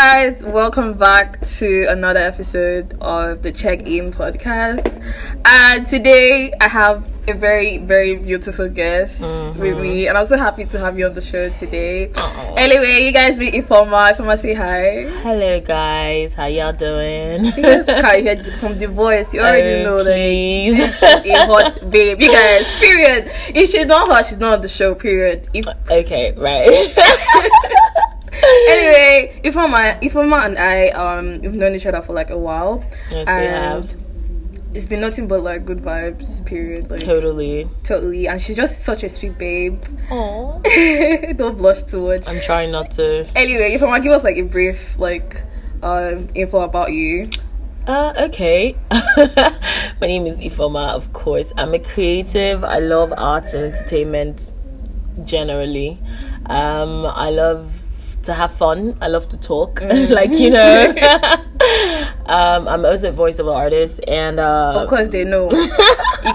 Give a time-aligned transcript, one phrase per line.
[0.00, 5.02] guys, welcome back to another episode of the Check In podcast.
[5.44, 9.28] And today I have a very, very beautiful guest with
[9.58, 9.82] mm-hmm.
[9.82, 12.12] me, and I'm so happy to have you on the show today.
[12.16, 12.54] Aw.
[12.54, 14.12] Anyway, you guys meet Ifeoma.
[14.12, 15.08] Ifeoma, say hi.
[15.24, 17.46] Hello guys, how y'all doing?
[17.56, 19.34] You guys can't hear from the voice.
[19.34, 20.76] You already Oh, know that please.
[20.76, 22.22] this is a hot babe.
[22.22, 23.32] You guys, period.
[23.52, 24.94] If she's not hot, she's not on the show.
[24.94, 25.48] Period.
[25.52, 26.94] If okay, right.
[28.68, 32.84] anyway, Ifeoma, Ifeoma and I, um, we've known each other for like a while.
[33.10, 33.94] yes, we have.
[34.74, 36.44] It's been nothing but like good vibes.
[36.44, 36.90] Period.
[36.90, 37.68] Like Totally.
[37.82, 39.82] totally, and she's just such a sweet babe.
[40.10, 40.60] Oh,
[41.36, 42.28] Don't blush too much.
[42.28, 43.26] I'm trying not to.
[43.34, 45.42] Anyway, if Ifeoma, give us like a brief like
[45.82, 47.30] um info about you.
[47.86, 48.76] Uh, okay.
[48.90, 51.52] My name is Ifeoma, of course.
[51.56, 52.62] I'm a creative.
[52.62, 54.52] I love arts and entertainment
[55.24, 55.98] generally.
[56.46, 57.72] Um, I love
[58.28, 58.96] to have fun.
[59.00, 59.80] I love to talk,
[60.18, 60.94] like you know.
[62.26, 65.48] um, I'm also a voiceover artist, and uh, Of course, they know.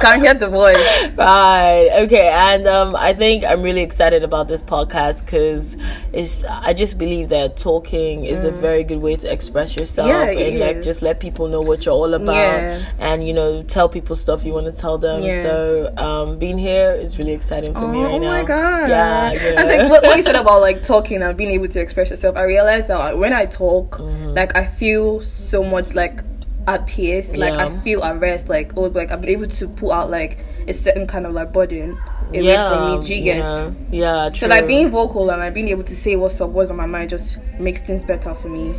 [0.03, 1.13] Can't hear the voice.
[1.23, 1.89] Right.
[2.03, 2.27] Okay.
[2.29, 5.75] And um, I think I'm really excited about this podcast because
[6.11, 6.43] it's.
[6.69, 10.35] I just believe that talking is a very good way to express yourself Mm.
[10.35, 10.85] Yeah, and like is.
[10.85, 12.83] just let people know what you're all about Yeah.
[12.99, 15.23] and you know tell people stuff you want to tell them.
[15.23, 15.43] Yeah.
[15.43, 18.31] So um, being here is really exciting for me Oh, right now.
[18.37, 18.89] my god!
[18.89, 19.31] Yeah.
[19.33, 22.09] You I think what, what you said about like talking and being able to express
[22.09, 24.33] yourself, I realized that like, when I talk, Mm-hmm.
[24.39, 26.21] like I feel so much like
[26.67, 27.35] at peace.
[27.35, 28.49] Like I feel at rest.
[28.49, 31.97] Like oh, like I'm able to put out like a certain kind of like burden
[32.29, 32.69] away yeah.
[32.69, 33.07] from me.
[33.07, 33.39] Do you you get?
[33.39, 33.75] know.
[33.91, 34.29] Yeah.
[34.29, 36.85] So like being vocal and like being able to say what's up, what's on my
[36.85, 38.73] mind, just makes things better for me.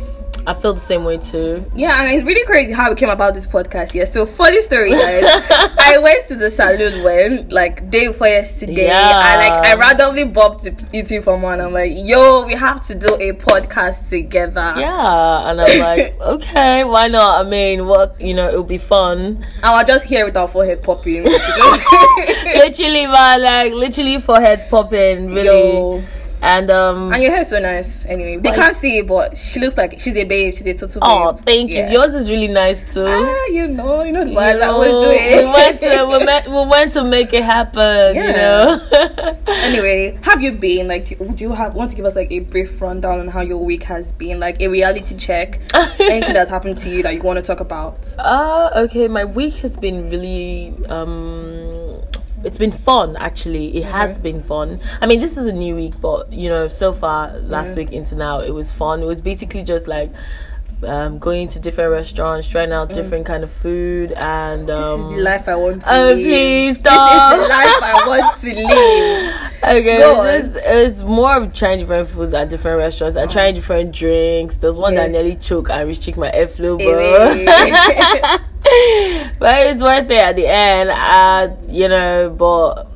[0.47, 1.65] I feel the same way too.
[1.75, 3.93] Yeah, and it's really crazy how we came about this podcast.
[3.93, 5.23] Yeah, so funny story, guys.
[5.79, 8.87] I went to the salon when like day before yesterday.
[8.87, 9.19] Yeah.
[9.23, 11.59] I like I randomly bumped into from one.
[11.61, 14.73] I'm like, yo, we have to do a podcast together.
[14.77, 17.43] Yeah, and I'm like, okay, why not?
[17.45, 19.17] I mean, what you know, it'll be fun.
[19.17, 21.23] And I just hear with our forehead popping.
[21.23, 25.73] literally, man, like literally foreheads popping, really.
[25.73, 26.03] Yo.
[26.45, 28.05] And um, And your hair is so nice.
[28.05, 30.53] Anyway, they can't see it, but she looks like she's a babe.
[30.53, 31.43] She's a total oh, babe.
[31.45, 31.89] thank Yeah.
[31.89, 31.97] you.
[31.99, 33.03] Yours is really nice too.
[33.07, 35.43] Ah, you know, you know You I always do it.
[35.43, 38.15] we went to we, met, we went to make it happen.
[38.15, 38.79] You know.
[39.47, 41.05] anyway, have you been like?
[41.05, 43.57] Do, would you have want to give us like a brief rundown on how your
[43.57, 45.59] week has been, like a reality check,
[45.99, 48.15] anything that's happened to you that you want to talk about?
[48.19, 51.94] Uh, okay, my week has been really um
[52.43, 53.77] it's been fun actually.
[53.77, 54.79] It has been fun.
[55.01, 57.75] I mean, this is a new week, but you know, so far last Yeah.
[57.75, 59.01] week into now, it was fun.
[59.01, 60.11] It was basically just like
[60.85, 65.03] um, going to different restaurants, trying out different kind of food, and um, Mm.
[65.03, 66.17] this is the life I want to oh live.
[66.17, 68.55] please This is the life I want to
[69.71, 69.77] live.
[69.81, 73.31] Okay, Go it was, it was more of trying different foods at different restaurants and
[73.31, 74.57] trying different drinks.
[74.57, 75.03] There's one Yeah.
[75.03, 78.37] that nearly choked and restrict my airflow, bro.
[79.39, 80.89] But it's worth it at the end.
[80.89, 82.87] Uh, you know, but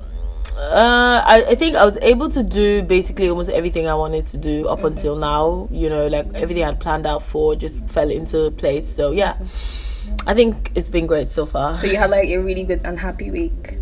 [0.56, 4.38] uh, I, I think I was able to do basically almost everything I wanted to
[4.38, 5.68] do up until now.
[5.72, 8.94] You know, like everything I'd planned out for just fell into place.
[8.94, 9.38] So yeah,
[10.28, 11.78] I think it's been great so far.
[11.78, 13.78] so you had like a really good and happy week.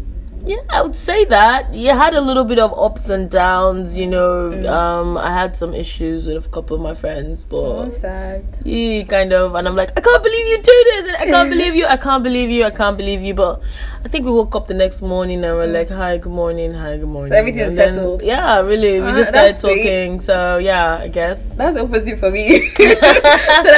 [0.47, 1.73] Yeah, I would say that.
[1.73, 4.51] You had a little bit of ups and downs, you know.
[4.51, 4.69] Mm.
[4.69, 8.45] Um, I had some issues with a couple of my friends, Oh, but sad.
[8.63, 9.55] yeah, kind of.
[9.55, 11.97] And I'm like, I can't believe you do this, and I can't believe you, I
[11.97, 13.33] can't believe you, I can't believe you.
[13.33, 13.61] But
[14.05, 16.95] I think we woke up the next morning and we're like, hi, good morning, hi,
[16.95, 17.33] good morning.
[17.33, 18.21] everything's And then- settled.
[18.23, 19.01] Yeah, really.
[19.01, 19.83] We Ah, just started that's sweet.
[19.83, 20.21] talking.
[20.21, 21.43] So yeah, I guess.
[21.55, 22.61] That's opposite for me.
[22.77, 22.83] so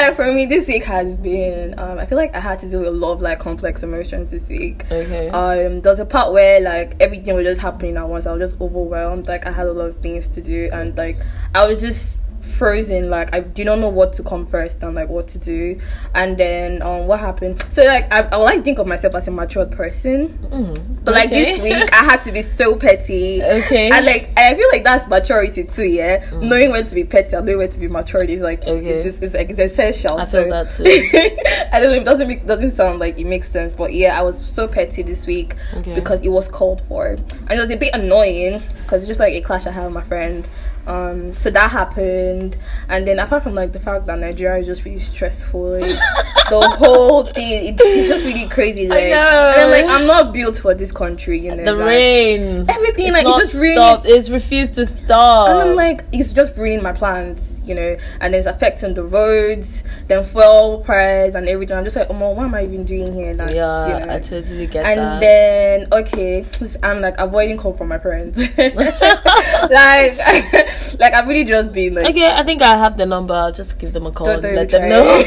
[0.01, 1.77] like for me, this week has been.
[1.79, 4.29] Um, I feel like I had to deal with a lot of like complex emotions
[4.29, 4.85] this week.
[4.91, 5.29] Okay.
[5.29, 8.25] um there's a part where like everything was just happening at once.
[8.25, 9.27] I was just overwhelmed.
[9.27, 11.17] Like i had a lot of things to do and like
[11.55, 15.07] i was just frozen like i did not know what to come first and like
[15.09, 15.79] what to do
[16.15, 19.31] and then um what happened so like i, I like think of myself as a
[19.31, 21.43] matured person Mm, but like okay.
[21.43, 23.89] this week i had to be so petty Okay.
[23.91, 27.45] and like i feel like that's maturity too yeah knowing when to be petty and
[27.45, 28.79] knowing when to be mature is like Mm.
[28.79, 28.87] Okay.
[28.89, 30.83] it's, it's, it's, it's essential I so that too.
[31.71, 31.97] I don't know.
[32.01, 35.01] It doesn't make, doesn't sound like it makes sense, but yeah, I was so petty
[35.03, 35.93] this week Okay.
[35.95, 39.33] because it was called for, and it was a bit annoying because it's just like
[39.33, 40.47] a clash I had with my friend.
[40.87, 44.85] Um, so that happened, and then apart from like the fact that Nigeria is just
[44.85, 45.81] really stressful, like,
[46.49, 48.87] the whole thing it, it's just really crazy.
[48.87, 49.53] Like, know.
[49.55, 51.63] and I'm like, I'm not built for this country, you know.
[51.63, 52.65] the like, rain.
[52.69, 54.07] everything It's like it's just really stopped.
[54.07, 55.49] It's refused to stop.
[55.49, 59.83] and I'm like, it's just ruining my plans, you know, and it's affecting the roads,
[60.07, 61.77] then fuel price and everything.
[61.77, 63.33] I'm just like, oh, my, what am I even doing here?
[63.33, 64.15] Like, yeah, you know?
[64.15, 65.19] I totally get and that.
[65.21, 66.45] then okay,
[66.83, 68.39] I'm like avoiding call from my parents.
[68.57, 70.17] like
[70.99, 73.33] like I've really just been like Okay, I think I have the number.
[73.33, 75.23] I'll just give them a call don't, and don't let them know.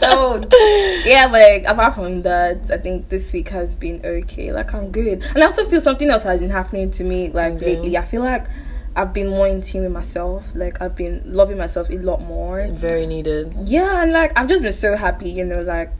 [0.00, 0.54] don't.
[1.06, 4.52] Yeah, but like apart from that, I think this week has been okay.
[4.52, 7.54] Like I'm good, and I also feel something else has been happening to me like
[7.54, 7.76] Okay.
[7.76, 7.96] lately.
[7.96, 8.46] I feel like
[8.96, 10.44] I've been more in tune with myself.
[10.54, 12.66] Like I've been loving myself a lot more.
[12.68, 13.54] Very needed.
[13.62, 15.28] Yeah, and like I've just been so happy.
[15.30, 15.92] You know, like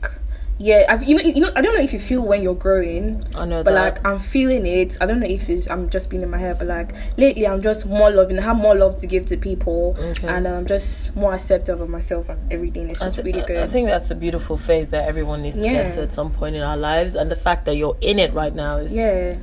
[0.59, 3.23] yeah, I've you know, you know I don't know if you feel when you're growing.
[3.35, 3.83] I know But that.
[3.95, 4.97] like I'm feeling it.
[4.99, 7.61] I don't know if it's I'm just being in my head, but like lately I'm
[7.61, 8.39] just more loving.
[8.39, 10.27] I have more love to give to people, Okay.
[10.27, 12.89] and I'm just more accepting of myself and everything.
[12.89, 13.57] It's just thi- really good.
[13.57, 16.55] I think that's a beautiful phase that everyone needs to get to at some point
[16.55, 19.35] in our lives, and the fact that you're in it right now is, yeah,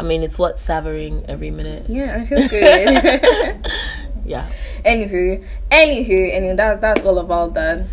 [0.00, 1.84] I mean, it's what savoring every minute.
[1.88, 3.66] yeah, I feel good.
[4.24, 4.46] Yeah.
[4.84, 7.86] anywho, anywho, anyway, that's that's all about that.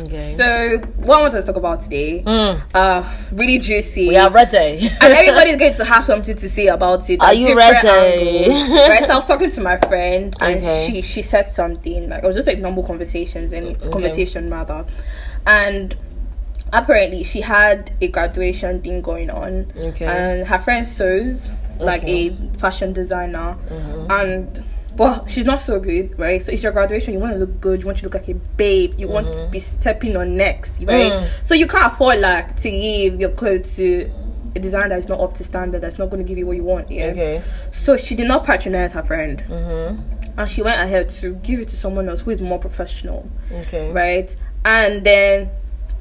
[0.00, 0.14] Okay.
[0.36, 3.02] So what I want to talk about today, Mm, uh,
[3.32, 4.06] really juicy.
[4.08, 4.88] we are ready.
[5.00, 7.20] and everybody's going to have something to say about it.
[7.20, 7.88] Are you ready?
[7.88, 8.88] angles.
[8.88, 10.86] right, so I was talking to my friend, and Okay.
[10.88, 13.90] she she said something like it was just like normal conversations and Okay.
[13.90, 14.86] conversation rather,
[15.46, 15.96] and
[16.72, 20.06] apparently she had a graduation thing going on, Okay.
[20.06, 22.28] and her friend sews like Okay.
[22.28, 24.10] a fashion designer, Mhm.
[24.10, 24.64] and.
[24.94, 26.42] But she's not so good, right?
[26.42, 27.14] So it's your graduation.
[27.14, 27.80] You want to look good.
[27.80, 28.92] You want to look like a babe.
[28.98, 31.10] You want to be stepping on necks, right?
[31.10, 31.26] Mm.
[31.44, 34.10] So you can't afford like to give your clothes to
[34.54, 35.80] a designer that's not up to standard.
[35.80, 36.90] That's not going to give you what you want.
[36.90, 37.06] Yeah.
[37.06, 37.40] Okay.
[37.70, 39.98] So she did not patronize her friend, Mhm.
[40.36, 43.26] and she went ahead to give it to someone else who is more professional,
[43.62, 43.90] Okay.
[43.92, 44.36] right?
[44.66, 45.48] And then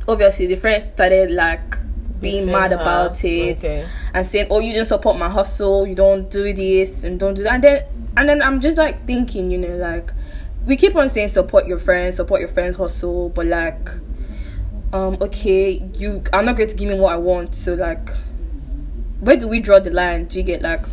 [0.07, 1.61] obviously the friends started like
[2.21, 2.77] being mad her.
[2.77, 3.85] about it Okay.
[4.13, 5.87] and saying, "Oh, you didn't support my hustle.
[5.87, 7.83] You don't do this and don't do that." And then
[8.17, 10.11] and then I'm just like thinking, you know, like
[10.65, 13.89] we keep on saying support your friends, support your friends' hustle, but like,
[14.93, 18.09] um, okay, you are not going to give me what I want, so like,
[19.21, 20.25] where do we draw the line?
[20.25, 20.83] Do you get like,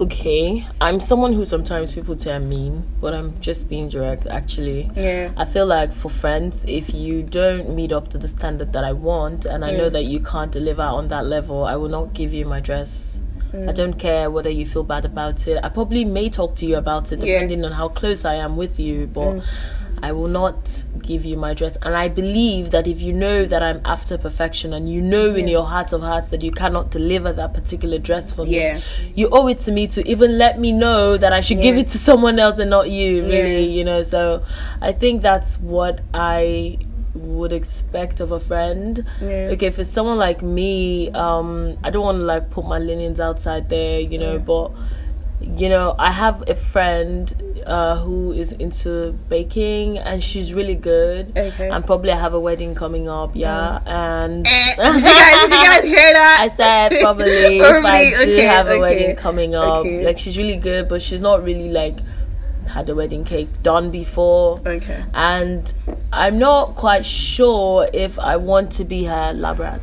[0.00, 0.64] Okay.
[0.80, 4.26] I'm someone who sometimes people say I'm mean, but I'm just being direct.
[4.26, 4.90] Actually.
[4.94, 8.84] yeah, I feel like for friends, if you don't meet up to the standard that
[8.84, 12.12] I want, and I know that you can't deliver on that level, I will not
[12.12, 13.16] give you my dress.
[13.52, 13.68] Mm.
[13.68, 15.58] I don't care whether you feel bad about it.
[15.62, 17.34] I probably may talk to you about it Yeah.
[17.34, 19.42] depending on how close I am with you, but Mm.
[20.02, 21.76] I will not give you my dress.
[21.82, 25.48] And I believe that if you know that I'm after perfection and you know in
[25.48, 28.80] your heart of hearts that you cannot deliver that particular dress for me, Yeah.
[29.14, 31.88] you owe it to me to even let me know that I should give it
[31.88, 33.76] to someone else and not you, really, Yeah.
[33.78, 34.02] you know.
[34.02, 34.42] So
[34.80, 36.78] I think that's what I
[37.14, 39.04] would expect of a friend.
[39.22, 39.48] Yeah.
[39.52, 43.68] Okay, for someone like me, um, I don't want to like put my linens outside
[43.70, 44.38] there, you know, Yeah.
[44.38, 44.70] but
[45.40, 47.32] you know, I have a friend
[47.66, 51.36] uh, who is into baking and she's really good.
[51.36, 51.68] Okay.
[51.68, 53.80] And probably I have a wedding coming up, yeah.
[53.84, 56.38] And Eh, did you guys, did you guys hear that?
[56.40, 57.26] I said probably
[57.58, 58.80] if I Probably, do okay, have a okay.
[58.80, 59.78] wedding coming up.
[59.78, 60.04] Okay.
[60.04, 61.96] Like she's really good, but she's not really like
[62.68, 64.60] had a wedding cake done before.
[64.66, 65.02] Okay.
[65.14, 65.72] And
[66.12, 69.80] I'm not quite sure if I want to be her lab rat.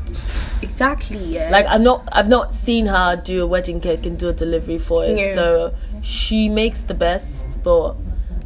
[0.61, 1.17] Exactly.
[1.17, 1.49] Yeah.
[1.49, 4.77] Like I'm not I've not seen her do a wedding cake and do a delivery
[4.77, 5.17] for it.
[5.17, 5.33] Yeah.
[5.33, 7.95] So she makes the best, but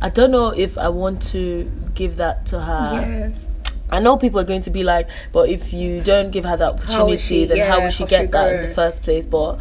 [0.01, 2.91] I don't know if I want to give that to her.
[2.93, 3.29] yeah.
[3.89, 6.67] I know people are going to be like, but if you don't give her the
[6.73, 9.25] opportunity, she- then how yeah, will she how get she that in the first place?
[9.25, 9.59] But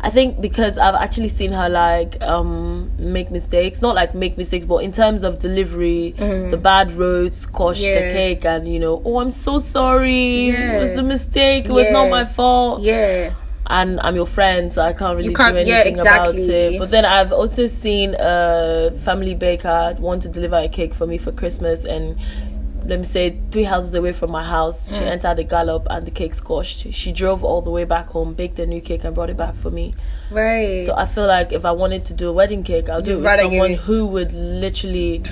[0.00, 4.64] I think because I've actually seen her like um make mistakes, not like make mistakes,
[4.64, 8.12] but in terms of delivery, the bad roads squashed the Mm-hmm.
[8.16, 12.08] Cake, and you know, oh, I'm so sorry, it was a mistake, it was not
[12.10, 13.32] my fault Yeah.
[13.68, 16.78] And I'm your friend, so I can't really can't- do yeah, anything about it.
[16.78, 21.18] But then I've also seen a family baker want to deliver a cake for me
[21.18, 22.16] for Christmas, and
[22.86, 24.98] let me say three houses away from my house, Mm.
[24.98, 26.90] she entered the gallop and the cake squashed.
[26.94, 29.54] She drove all the way back home, baked a new cake, and brought it back
[29.56, 29.92] for me.
[30.30, 30.84] Right.
[30.86, 33.18] So I feel like if I wanted to do a wedding cake, I'll do You'd
[33.18, 35.22] it with someone it- who would literally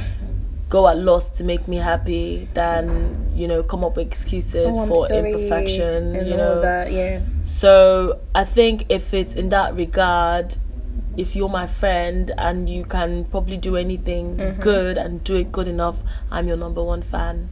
[0.68, 4.84] go at loss to make me happy than you know come up with excuses Oh,
[4.86, 6.16] for sorry, imperfection.
[6.16, 6.90] and you know that.
[6.92, 7.20] Yeah.
[7.46, 10.56] So I think if it's in that regard,
[11.16, 14.60] if you're my friend and you can probably do anything Mm-hmm.
[14.60, 15.96] good and do it good enough,
[16.30, 17.48] I'm your number one fan.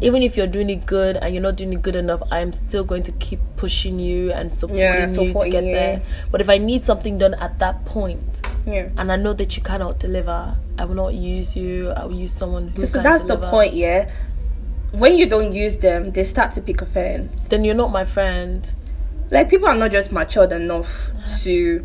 [0.00, 2.84] Even if you're doing it good and you're not doing it good enough, I'm still
[2.84, 5.72] going to keep pushing you and supporting Yeah, you to get you.
[5.74, 6.02] there.
[6.30, 8.88] But if I need something done at that point Yeah.
[8.98, 11.90] and I know that you cannot deliver, I will not use you.
[11.90, 13.40] I will use someone who So, so that's deliver.
[13.42, 14.10] the point, yeah.
[14.92, 17.46] When you don't use them, they start to pick offense.
[17.48, 18.68] Then you're not my friend.
[19.30, 21.10] Like people are not just matured enough
[21.42, 21.84] to.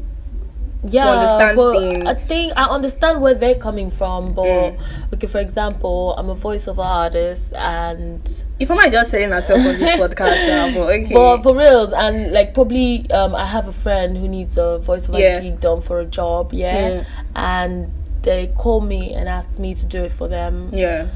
[0.83, 2.07] yeah, understand but things.
[2.07, 4.33] I think I understand where they're coming from.
[4.33, 4.77] But Mm.
[5.13, 8.21] okay, for example, I'm a voiceover artist, and
[8.59, 11.13] If I'm just selling myself on this podcast, now, but okay.
[11.13, 15.19] but for reals, and like probably, um, I have a friend who needs a voiceover
[15.19, 15.39] Yeah.
[15.41, 17.05] gig done for a job, yeah, Mm.
[17.35, 17.91] and
[18.21, 21.07] they call me and ask me to do it for them, Yeah.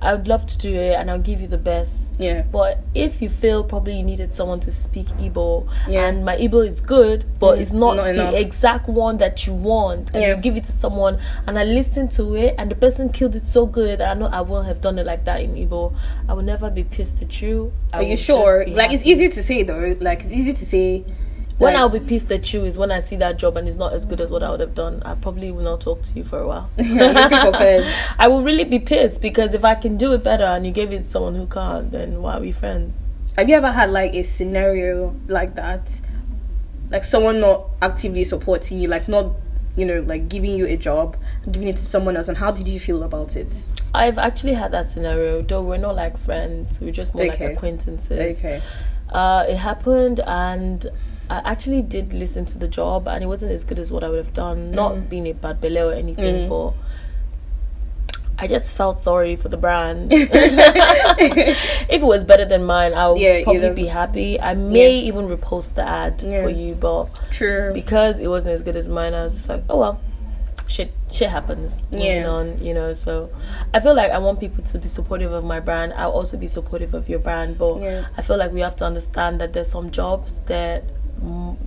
[0.00, 1.94] I, would love to do it and I'll give you the best.
[2.18, 2.42] Yeah.
[2.42, 6.06] But if you feel probably you needed someone to speak Igbo Yeah.
[6.06, 8.34] and my Igbo is good, but Mm, it's not, not the enough.
[8.34, 10.28] exact one that you want, and Yeah.
[10.36, 13.46] you give it to someone and I listen to it and the person killed it
[13.46, 15.92] so good, I know I won't have done it like that in Igbo.
[16.28, 17.72] I will never be pissed at you.
[17.92, 18.64] I Are you sure?
[18.68, 19.96] Like it's easy to say though.
[20.00, 21.04] Like it's easy to say.
[21.58, 23.76] When like- I'll be pissed at you is when I see that job and it's
[23.76, 25.02] not as good as what I would have done.
[25.04, 26.68] I probably will not talk to you for a while.
[26.78, 27.94] Yeah, looking for pens.
[28.18, 30.90] I will really be pissed because if I can do it better and you gave
[30.92, 32.98] it to someone who can't, then why are we friends?
[33.36, 35.82] Have you ever had like a scenario like that?
[36.90, 39.32] Like someone not actively supporting you, like not,
[39.76, 41.16] you know, like giving you a job,
[41.50, 43.48] giving it to someone else, and how did you feel about it?
[43.94, 47.46] I've actually had that scenario, though we're not like friends, we're just more Okay.
[47.46, 48.36] like acquaintances.
[48.38, 48.60] Okay.
[49.08, 50.86] Uh, it happened, and
[51.30, 54.08] I actually did listen to the job, and it wasn't as good as what I
[54.10, 54.72] would have done.
[54.72, 54.74] Mm.
[54.74, 56.72] Not being a bad belle or anything, but
[58.38, 60.08] I just felt sorry for the brand.
[60.12, 61.56] if
[61.88, 64.40] it was better than mine, I would Yeah, probably be happy.
[64.40, 65.06] I may Yeah.
[65.08, 66.42] even repost the ad Yeah.
[66.42, 67.70] for you, but True.
[67.72, 70.00] because it wasn't as good as mine, I was just like, oh well,
[70.66, 71.76] shit, shit happens.
[71.90, 72.26] Yeah.
[72.26, 72.92] on, you know.
[72.92, 73.30] So
[73.72, 75.94] I feel like I want people to be supportive of my brand.
[75.96, 77.76] I'll also be supportive of your brand, but.
[78.18, 80.90] I feel like we have to understand that there's some jobs that mm,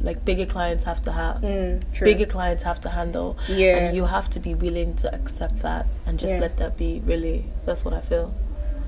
[0.02, 1.38] like bigger clients have to have.
[1.42, 1.82] Mm.
[2.00, 3.78] Bigger clients have to handle, Yeah.
[3.78, 6.40] and you have to be willing to accept that and just Yeah.
[6.42, 7.02] let that be.
[7.06, 8.32] Really, that's what I feel.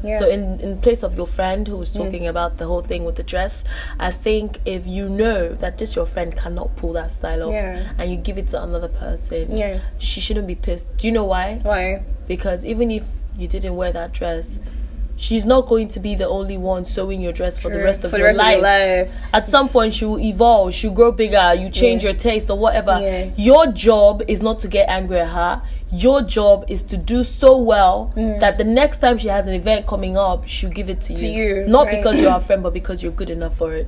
[0.04, 0.16] yeah.
[0.16, 0.20] Mm.
[0.20, 3.16] So in in place of your friend who was talking about the whole thing with
[3.22, 3.64] the dress,
[4.00, 7.92] I think if you know that this your friend cannot pull that style off Yeah.
[7.98, 9.80] and you give it to another person, yeah.
[9.98, 10.88] she shouldn't be pissed.
[10.98, 11.60] Do you know why?
[11.64, 12.04] Why?
[12.28, 13.04] Because even if
[13.38, 14.46] you didn't wear that dress,
[15.20, 18.10] she's not going to be the only one sewing your dress for the rest of,
[18.10, 18.56] For the your, rest life.
[18.58, 19.16] of your life.
[19.34, 22.10] At some point, she will evolve, she'll grow bigger, you change Yeah.
[22.12, 22.98] your taste or whatever.
[23.02, 23.30] Yeah.
[23.36, 25.62] Your job is not to get angry at her.
[25.92, 28.40] Your job is to do so well mm.
[28.40, 31.28] that the next time she has an event coming up, she'll give it to, To
[31.28, 31.98] you, Not right.
[31.98, 33.88] because you're a friend, but because you're good enough for it.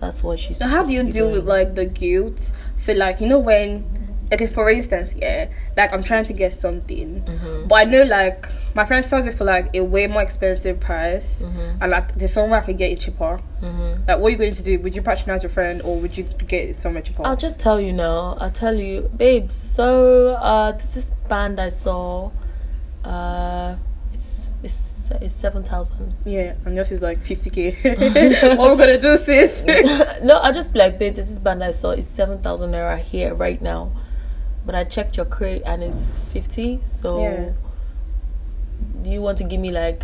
[0.00, 0.58] That's what she's.
[0.58, 1.40] So how do you supposed to be deal doing.
[1.40, 2.52] with like the guilt?
[2.76, 3.84] So like you know when,
[4.32, 7.68] okay, for instance, yeah, like I'm trying to get something, Mm-hmm.
[7.68, 11.42] but I know like my friend sells it for like a way more expensive price,
[11.42, 11.82] Mm-hmm.
[11.82, 13.40] and like there's somewhere I could get it cheaper.
[14.06, 14.78] Like, what are you going to do?
[14.80, 17.26] Would you patronize your friend, or would you get it somewhere cheaper?
[17.26, 18.36] I'll just tell you now.
[18.40, 19.50] I'll tell you, babe.
[19.50, 22.30] So uh, this is band I saw.
[23.04, 23.76] Uh,
[24.14, 26.14] it's it's it's seven thousand.
[26.24, 28.56] yeah, and yours is like 50k.
[28.58, 29.62] what we're gonna do, sis?
[30.22, 31.14] no, I'll just be like, babe.
[31.14, 31.90] This is band I saw.
[31.90, 33.90] It's seven thousand naira here right now.
[34.66, 35.96] But I checked your crate and it's
[36.32, 36.80] fifty.
[37.00, 37.50] So Yeah.
[39.02, 40.02] do you want to give me like,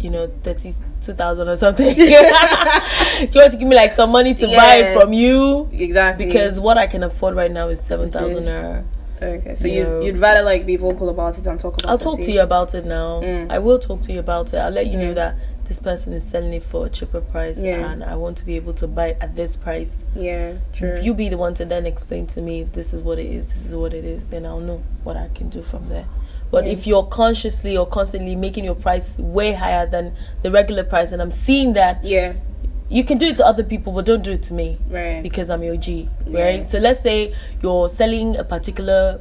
[0.00, 1.94] you know, thirty two thousand or something?
[1.96, 5.68] do you want to give me like some money to buy it from you?
[5.72, 6.26] exactly.
[6.26, 8.64] Because what I can afford right now is seven thousand Yes.
[8.64, 8.84] naira.
[9.40, 12.00] okay, so you you'd rather like be vocal about it and talk about I'll it.
[12.02, 13.20] talk to you about it now.
[13.20, 13.50] Mm.
[13.50, 14.58] I will talk to you about it.
[14.58, 15.16] I'll let you know Mm.
[15.16, 15.34] that
[15.68, 17.90] this person is selling it for a cheaper price Yeah.
[17.92, 19.92] and I want to be able to buy it at this price.
[20.16, 20.98] Yeah, true.
[21.02, 23.66] You be the one to then explain to me this is what it is, this
[23.66, 26.06] is what it is, then I'll know what I can do from there.
[26.50, 26.72] But Yeah.
[26.72, 31.20] if you're consciously or constantly making your price way higher than the regular price and
[31.20, 32.32] I'm seeing that yeah,
[32.88, 35.22] you can do it to other people but don't do it to me right.
[35.22, 36.40] because I'm your G, Yeah.
[36.42, 36.70] right?
[36.70, 39.20] So let's say you're selling a particular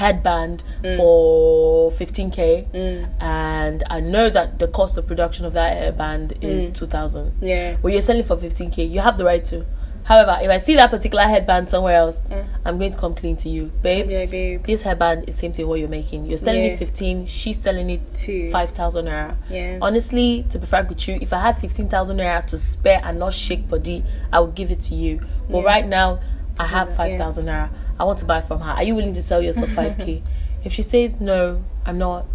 [0.00, 0.96] headband Mm.
[0.96, 3.06] for 15k Mm.
[3.20, 6.74] and I know that the cost of production of that headband is Mm.
[6.74, 7.76] 2000 Yeah.
[7.82, 9.64] but you're selling for 15k you have the right to
[10.04, 12.44] however if I see that particular headband somewhere else Mm.
[12.66, 14.64] I'm going to come clean to you babe Yeah, babe.
[14.64, 16.72] this hairband is same thing what you're making you're selling Yeah.
[16.72, 18.50] it 15 she's selling it Two.
[18.50, 19.78] 5000 naira Yeah.
[19.80, 23.32] honestly to be frank with you if i had 15000 naira to spare and not
[23.34, 25.20] shake body i would give it to you
[25.50, 25.70] but Yeah.
[25.72, 26.18] right now
[26.58, 26.96] i have yeah.
[26.96, 27.68] 5000 naira
[28.02, 28.72] i want to buy from her.
[28.72, 30.22] Are you willing to sell yourself 5k
[30.64, 32.26] if she says no i'm not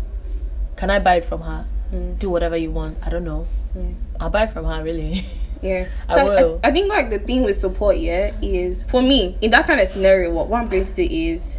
[0.78, 1.66] can i buy it from her?
[1.92, 2.20] Mm.
[2.20, 2.98] do whatever you want.
[3.02, 3.48] I don't know.
[3.76, 3.92] Yeah.
[4.20, 5.26] i'll buy from her really.
[5.60, 6.60] Yeah, I so will.
[6.64, 9.90] I, think like the thing with support, yeah, is for me in that kind of
[9.90, 11.58] scenario, what, what I'm going to do is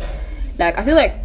[0.56, 1.16] like I feel like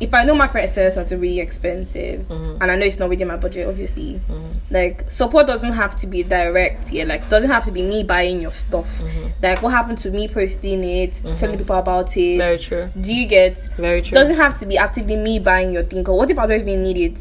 [0.00, 2.58] if I know my friend is selling something really expensive Mhm.
[2.60, 4.44] and I know it's not within my budget, obviously, Mhm.
[4.70, 8.02] like support doesn't have to be direct, yeah, like it doesn't have to be me
[8.04, 9.00] buying your stuff.
[9.02, 9.32] Mhm.
[9.42, 12.38] Like what happened to me posting it, telling people about it.
[12.38, 13.58] very true Do you get?
[13.76, 16.08] very true Doesn't have to be actively me buying your thing.
[16.08, 17.18] Or what if I don't even need it?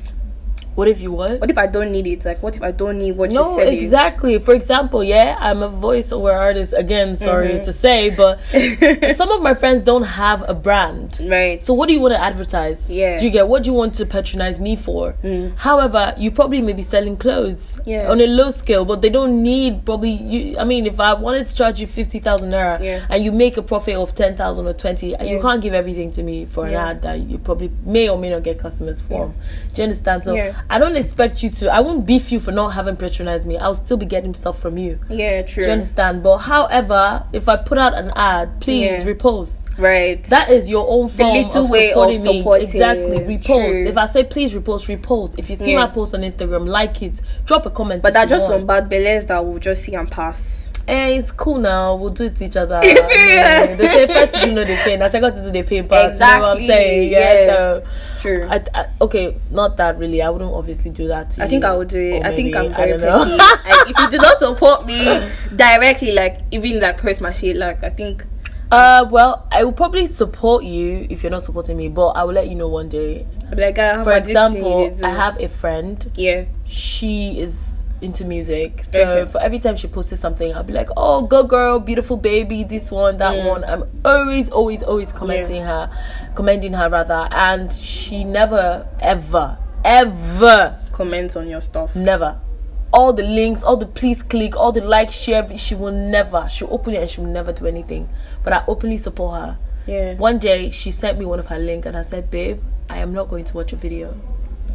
[0.77, 1.39] What if you what?
[1.41, 2.24] What if I don't need it?
[2.24, 3.63] Like, what if I don't need what No, you said?
[3.65, 3.79] selling?
[3.79, 4.38] exactly.
[4.38, 6.72] For example, yeah, I'm a voiceover artist.
[6.77, 7.65] Again, sorry Mm-hmm.
[7.65, 8.38] to say, but
[9.15, 11.17] some of my friends don't have a brand.
[11.19, 11.63] Right.
[11.63, 12.79] So what do you want to advertise?
[12.88, 13.15] Yeah.
[13.15, 13.19] Mm.
[13.19, 15.15] Do you get what do you want to patronize me for?
[15.55, 18.12] However, you probably may be selling clothes Yeah.
[18.12, 21.48] on a low scale, but they don't need probably you I mean if I wanted
[21.48, 23.03] to charge you fifty thousand naira Yeah.
[23.10, 26.12] and you make a profit of ten thousand or twenty, and you can't give everything
[26.12, 29.34] to me for an ad that you probably may or may not get customers for.
[29.74, 30.24] Do you understand?
[30.24, 30.53] So Yeah.
[30.70, 33.58] I don't expect you to I won't beef you for not having patronized me.
[33.58, 35.00] I'll still be getting stuff from you.
[35.10, 35.64] yeah, true.
[35.64, 36.24] Do you understand?
[36.24, 39.04] But however, if I put out an ad, please Yeah.
[39.06, 39.56] repost.
[39.78, 40.24] Right.
[40.26, 42.38] That is your own form the little of way of supporting me.
[42.40, 42.68] supporting.
[42.68, 43.20] Exactly.
[43.20, 43.46] Repost.
[43.74, 43.88] True.
[43.88, 45.38] If I say please repost, repost.
[45.38, 45.80] If you see Yeah.
[45.86, 47.22] my post on Instagram, like it.
[47.46, 48.02] Drop a comment.
[48.02, 48.62] but if that's just want.
[48.62, 50.57] some bad belles that we'll just see and pass.
[50.88, 51.96] Eh, it's cool now.
[51.96, 52.79] We'll do it to each other.
[52.84, 53.75] Yeah.
[53.75, 54.96] They say first to do no they pay.
[54.96, 56.13] Now second to do they pay pass.
[56.13, 56.67] You know what I'm Exactly.
[56.67, 57.12] saying?
[57.12, 57.34] Yeah.
[57.34, 57.48] Yeah.
[57.53, 57.84] So
[58.22, 58.48] True.
[58.50, 60.22] I, I, okay, not that really.
[60.22, 61.44] I wouldn't obviously do that to you.
[61.44, 62.24] I think I will do it.
[62.24, 63.29] Or I think I'm very I don't petty.
[63.29, 63.36] know.
[63.36, 65.03] like, if you do not support me
[65.56, 68.25] directly, like even like post my shit, like I think
[68.72, 72.34] Uh, well, I will probably support you if you're not supporting me, but I will
[72.34, 73.25] let you know one day.
[73.56, 75.06] Like, "Ah, For about this thing example.
[75.06, 76.06] I have a friend.
[76.15, 79.32] yeah, She is into music, so Okay.
[79.32, 82.92] for every time she posted something, I'll be like, "Oh, go girl, beautiful baby, this
[82.92, 83.46] one, that Mm.
[83.48, 85.89] one." I'm always, always, always commenting her,
[86.36, 91.96] commending her rather, and she never, ever, ever comments on your stuff.
[91.96, 92.36] Never.
[92.94, 96.48] All the links, all the please click, all the like, share, she will never.
[96.50, 98.08] She'll open it and she will never do anything.
[98.44, 99.58] But I openly support her.
[99.88, 103.00] Yeah, One day she sent me one of her link and I said, Babe, I
[103.00, 104.13] am not going to watch your video.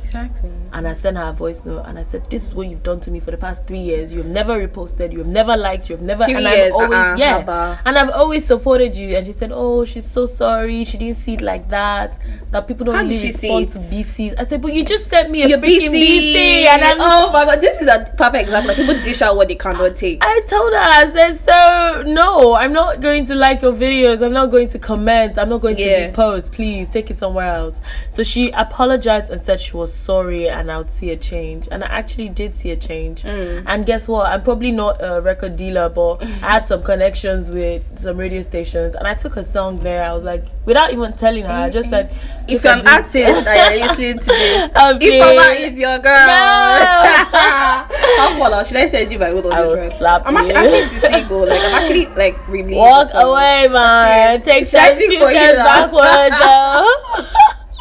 [0.05, 0.51] Exactly.
[0.73, 3.01] And I sent her a voice note and I said, This is what you've done
[3.01, 4.13] to me for the past three years.
[4.13, 6.73] You have never reposted, you have never liked, you have never Three and years, I've
[6.73, 7.43] always uh-uh, yeah.
[7.43, 7.79] haba.
[7.85, 9.17] And I've always supported you.
[9.17, 10.85] And she said, Oh, she's so sorry.
[10.85, 12.19] She didn't see it like that.
[12.51, 14.35] That people don't How really respond to BCs.
[14.39, 16.35] I said, But you just sent me a You're freaking busy.
[16.35, 18.69] BC and I'm oh my god, this is a perfect example.
[18.69, 20.19] Like, people dish out what they cannot take.
[20.23, 24.25] I told her, I said, so no, I'm not going to like your videos.
[24.25, 25.39] I'm not going to comment.
[25.39, 26.11] I'm not going Yeah.
[26.11, 26.53] to repost.
[26.53, 27.81] Please take it somewhere else.
[28.11, 31.69] So she apologized and said she was sorry and I would see a change.
[31.71, 33.23] And I actually did see a change.
[33.23, 33.65] Mm.
[33.67, 34.27] And guess what?
[34.31, 38.95] I'm probably not a record dealer, but I had some connections with some radio stations
[38.95, 40.03] and I took a song there.
[40.05, 42.11] I was like, without even telling her, I just said,
[42.49, 45.21] If you're an this." artist and you're listening to this, Okay.
[45.21, 46.27] Ifeoma is your girl.
[46.27, 47.33] No.
[48.19, 48.65] How far?
[48.65, 49.93] Should I send you my good I will track?
[49.93, 51.47] slap I'm actually, actually single.
[51.47, 52.75] Like I'm actually like really.
[52.75, 54.43] Walk away, man.
[54.43, 56.37] Take I sing few steps backwards.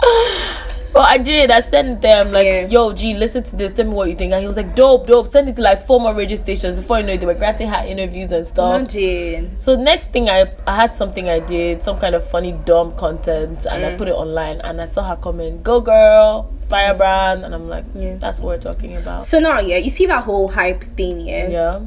[0.93, 1.51] Well, I did.
[1.51, 2.65] I sent them like, Yeah.
[2.67, 3.71] "Yo, G, listen to this.
[3.73, 5.86] Tell me what you think." And he was like, "Dope, dope." Send it to like
[5.88, 6.75] four more radio stations.
[6.75, 8.75] Before you know it, they were granting her interviews and stuff.
[8.82, 9.56] Imagine.
[9.58, 13.65] So next thing, I I had something I did, some kind of funny dumb content,
[13.71, 13.93] and Mm.
[13.93, 14.60] I put it online.
[14.62, 18.15] And I saw her comment, "Go girl, firebrand," and I'm like, Yeah.
[18.19, 21.47] "That's what we're talking about." So now, yeah, you see that whole hype thing, yeah.
[21.47, 21.80] Yeah.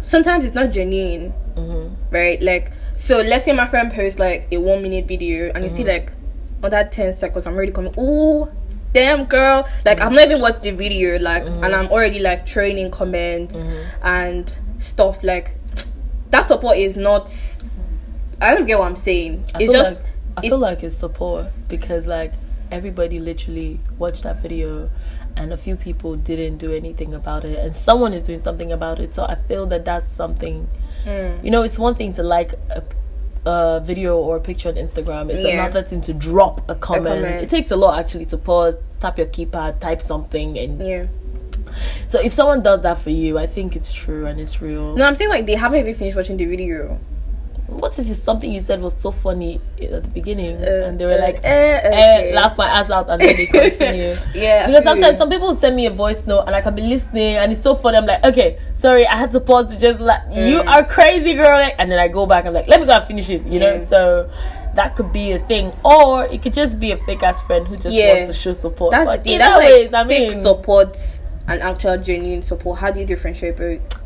[0.00, 2.40] Sometimes it's not genuine, hmm right?
[2.40, 5.82] Like, so let's say my friend posts like a one minute video, and you see
[5.82, 6.12] like
[6.64, 7.94] under ten seconds, I'm already coming.
[7.98, 8.48] Ooh,
[8.92, 9.68] damn girl!
[9.84, 13.56] Like I'm not even watched the video, like, and I'm already like throwing in comments
[14.02, 15.22] and stuff.
[15.22, 15.56] Like,
[16.30, 17.30] that support is not.
[18.40, 19.44] I don't get what I'm saying.
[19.54, 19.94] I it's just.
[19.96, 20.04] like,
[20.36, 22.32] I it's- feel like it's support because like
[22.72, 24.90] everybody literally watched that video
[25.36, 28.98] and a few people didn't do anything about it and someone is doing something about
[28.98, 30.66] it so i feel that that's something
[31.04, 31.44] Mm.
[31.44, 32.82] you know it's one thing to like a,
[33.46, 35.64] a video or a picture on instagram it's Yeah.
[35.64, 37.06] another thing to drop a comment.
[37.06, 37.42] comment.
[37.42, 41.06] it takes a lot actually to pause tap your keypad type something and yeah.
[42.08, 45.04] so if someone does that for you i think it's true and it's real No,
[45.04, 46.98] I'm saying like they haven't even finished watching the video.
[47.66, 51.06] What if it's something you said was so funny at the beginning Uh, and they
[51.06, 52.34] were uh, like uh, eh, okay.
[52.34, 54.14] laugh my ass out and then they continue.
[54.34, 55.18] Yeah, Because sometimes you.
[55.18, 57.74] some people send me a voice note and I can be listening and it's so
[57.74, 57.96] funny.
[57.96, 60.66] I'm like, okay, sorry, I had to pause to just like, you Mm.
[60.68, 61.58] are crazy, girl.
[61.58, 62.44] Like, And then I go back.
[62.46, 63.46] I'm like, let me go and finish it.
[63.46, 63.74] You know.
[63.74, 63.86] Yeah.
[63.88, 64.30] So
[64.74, 67.76] that could be a thing, or it could just be a fake ass friend who
[67.76, 68.14] just Yeah.
[68.14, 68.90] wants to show support.
[68.90, 69.38] That's but the thing.
[69.38, 70.98] That's ways, like I fake mean, support
[71.48, 72.78] and actual genuine support.
[72.80, 74.03] How do you differentiate both?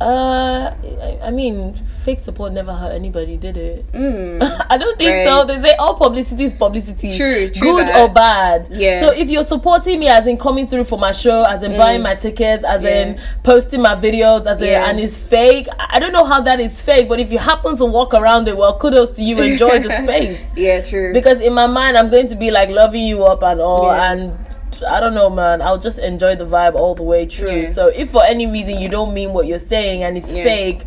[0.00, 3.90] Uh, I, I mean, fake support never hurt anybody, did it?
[3.92, 4.42] Mm.
[4.70, 5.26] I don't think Right.
[5.26, 5.44] so.
[5.44, 7.10] They say all publicity is publicity.
[7.16, 8.00] True, true Good that.
[8.00, 8.68] or bad.
[8.72, 9.00] Yeah.
[9.00, 12.02] So if you're supporting me as in coming through for my show, as in buying
[12.02, 13.20] my tickets, as in Mm.
[13.44, 15.68] Posting my videos, as in and it's fake.
[15.78, 18.48] I I don't know how that is fake, but if you happen to walk around
[18.48, 19.40] it, well, kudos to you.
[19.40, 20.40] Enjoy the space.
[20.56, 21.12] Yeah, true.
[21.12, 24.12] Because in my mind, I'm going to be like loving you up and all, Yeah.
[24.12, 24.43] and
[24.82, 25.62] I don't know, man.
[25.62, 27.62] I'll just enjoy the vibe all the way through.
[27.62, 27.72] Yeah.
[27.72, 30.42] So if for any reason you don't mean what you're saying and it's Yeah.
[30.44, 30.82] fake,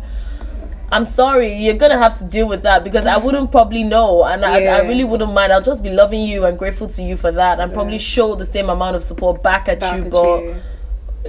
[0.90, 4.42] I'm sorry, you're gonna have to deal with that because I wouldn't probably know, and
[4.44, 5.52] I, I really wouldn't mind.
[5.52, 8.46] I'll just be loving you and grateful to you for that, and probably show the
[8.46, 10.04] same amount of support back at Back you.
[10.04, 10.54] at But you.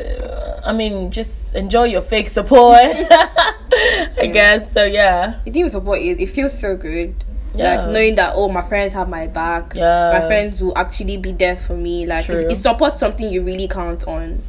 [0.02, 4.72] uh, I mean, just enjoy your fake support, I guess.
[4.74, 7.16] So yeah, thing with support is it feels so good.
[7.56, 7.78] Yeah.
[7.82, 9.74] Like knowing that oh my friends have my back.
[9.76, 10.18] Yeah.
[10.20, 12.06] My friends will actually be there for me.
[12.06, 12.36] Like True.
[12.36, 14.44] it's, it supports something you really count on.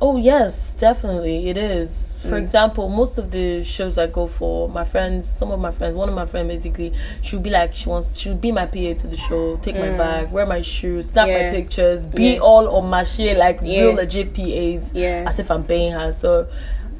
[0.00, 2.06] Oh yes, definitely it is.
[2.22, 2.38] For Mm.
[2.42, 6.06] example, most of the shows I go for, my friends, some of my friends, one
[6.10, 9.16] of my friends basically, she'll be like, she wants, she'll be my PA to the
[9.16, 11.30] show, take my bag, wear my shoes, snap Mm.
[11.30, 11.50] Yeah.
[11.50, 12.38] my pictures, be Yeah.
[12.40, 13.84] all on my shit like Yeah.
[13.84, 15.24] real legit PAs, Yeah.
[15.26, 16.12] as if I'm paying her.
[16.12, 16.46] So,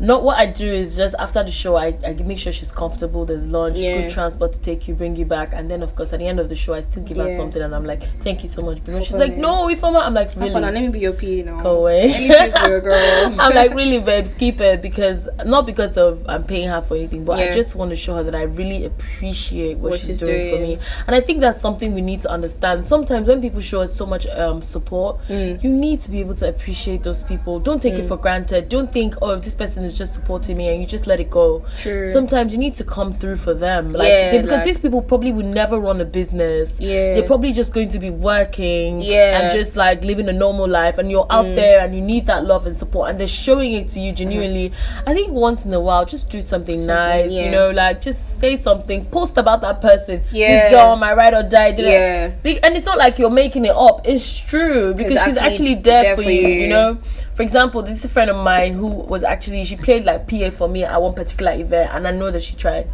[0.01, 3.25] not what I do is just after the show, I, I make sure she's comfortable.
[3.25, 4.03] There's lunch, Yeah.
[4.03, 6.41] good transport to take you, bring you back, and then of course at the end
[6.41, 8.83] of the show, I still give her something, and I'm like, thank you so much.
[8.85, 10.51] Because she's like, no, if I'm, I'm like, really.
[10.51, 11.63] let me be your PA now.
[11.63, 12.03] Go away.
[12.15, 13.35] Anything for your girl.
[13.41, 17.25] I'm like, really, babes, keep it because not because of I'm paying her for anything,
[17.25, 20.19] but I just want to show her that I really appreciate what, What she's, she's
[20.21, 20.79] doing, for me.
[21.07, 22.87] And I think that's something we need to understand.
[22.89, 25.63] Sometimes when people show us so much um, support, Mm.
[25.63, 27.61] you need to be able to appreciate those people.
[27.61, 28.69] Don't take it for granted.
[28.69, 31.31] Don't think, oh, if this person is just supporting me, and you just let it
[31.31, 31.65] go.
[31.79, 32.07] True.
[32.07, 35.03] Sometimes you need to come through for them, like Yeah, they- because like- these people
[35.03, 36.73] probably would never run a business.
[36.79, 37.15] Yeah.
[37.15, 39.01] they're probably just going to be working.
[39.01, 39.31] Yeah.
[39.31, 39.41] Mm.
[39.45, 42.45] and just like living a normal life and you're out there and you need that
[42.45, 44.73] love and support and they're showing it to you genuinely
[45.07, 47.45] i think once in a while just do something, nice yeah.
[47.45, 50.69] you know like just say something post about that person Yeah.
[50.69, 51.75] this girl my ride or die.
[51.79, 52.33] Yeah.
[52.45, 56.17] And it's not like you're making it up it's true because she's actually actually there,
[56.17, 56.69] for, you, you you.
[56.69, 56.99] know
[57.41, 60.51] for example this is a friend of mine who was actually she played like pa
[60.51, 62.87] for me at one particular event and i know that she tried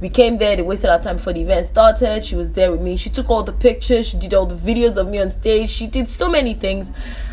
[0.00, 2.24] we came there, they wasted our time before the event started.
[2.24, 2.96] She was there with me.
[2.96, 5.70] She took all the pictures, she did all the videos of me on stage.
[5.70, 6.90] She did so many things.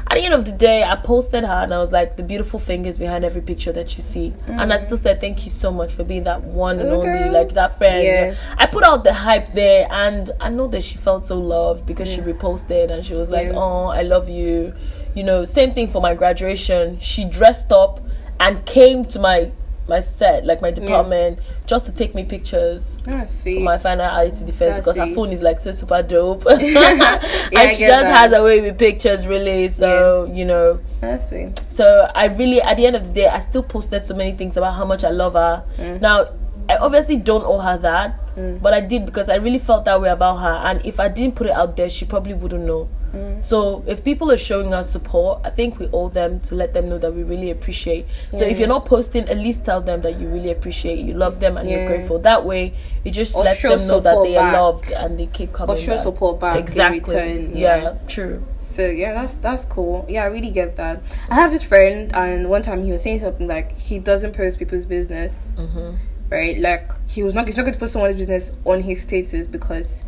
[0.08, 2.60] At the end of the day, I posted her and I was like, the beautiful
[2.60, 4.34] fingers behind every picture that you see.
[4.47, 7.54] And I still said, thank you so much for being that one and only, like
[7.56, 8.06] that friend.
[8.06, 8.36] Yeah.
[8.58, 12.08] I put out the hype there and I know that she felt so loved because
[12.08, 13.58] she reposted and she was like, Yeah.
[13.58, 14.74] oh, I love you.
[15.15, 17.00] You know, same thing for my graduation.
[17.00, 18.00] She dressed up
[18.39, 19.52] and came to my
[19.88, 23.56] my set, like my department, just to take me pictures Ah, sweet.
[23.56, 26.45] for my final IT defense That's because her phone is like so super dope.
[26.50, 28.06] and I she just that.
[28.06, 29.67] has a way with pictures, really.
[29.67, 31.60] So, you know, That's sweet.
[31.67, 34.56] so I really, at the end of the day, I still posted so many things
[34.56, 35.65] about how much I love her.
[35.78, 36.00] Mm.
[36.00, 36.30] Now,
[36.69, 40.10] I obviously don't owe her that, but I did because I really felt that way
[40.10, 40.62] about her.
[40.69, 42.88] And if I didn't put it out there, she probably wouldn't know.
[43.13, 43.43] Mm.
[43.43, 46.89] So if people are showing us support, I think we owe them to let them
[46.89, 48.06] know that we really appreciate.
[48.32, 51.39] So if you're not posting, at least tell them that you really appreciate, you love
[51.39, 52.19] them, and you're grateful.
[52.19, 55.52] That way, it just Or lets them know that they are loved and they keep
[55.54, 55.76] coming.
[55.76, 56.04] Or show back.
[56.04, 57.15] support back Exactly.
[57.15, 57.78] return, yeah.
[57.82, 57.97] yeah.
[58.08, 58.45] True.
[58.60, 60.06] So yeah, that's that's cool.
[60.08, 61.02] Yeah, I really get that.
[61.30, 64.60] I have this friend, and one time he was saying something like he doesn't post
[64.60, 65.95] people's business, Mm-hmm.
[66.30, 66.58] right?
[66.58, 70.06] Like he was not he's not going to post someone's business on his status because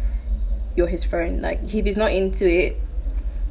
[0.78, 1.42] you're his friend.
[1.42, 2.80] Like if he's not into it,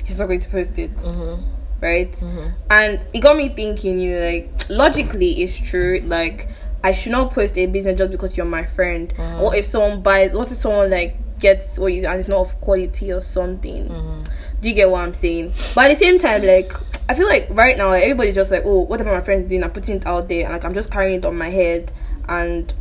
[0.04, 1.42] he's not going to post it, Mm-hmm.
[1.80, 2.12] right?
[2.12, 2.48] Mm-hmm.
[2.70, 3.98] And it got me thinking.
[4.00, 6.00] You know, like logically, it's true.
[6.04, 6.48] Like
[6.84, 9.12] I should not post a business just because you're my friend.
[9.14, 9.40] Mm-hmm.
[9.40, 10.32] What if someone buys?
[10.34, 13.88] What if someone like gets what you and it's not of quality or something?
[13.88, 14.20] Mm-hmm.
[14.60, 15.52] Do you get what I'm saying?
[15.74, 16.72] But at the same time, like
[17.08, 19.64] I feel like right now like, everybody's just like, oh, what am my friends doing?
[19.64, 21.90] I'm putting it out there, and like I'm just carrying it on my head,
[22.28, 22.72] and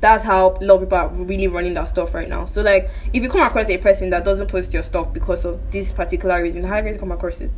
[0.00, 2.44] that's how a lot of people are really running that stuff right now.
[2.44, 5.70] So like, if you come across a person that doesn't post your stuff because of
[5.70, 7.50] this particular reason, how are you going to come across it?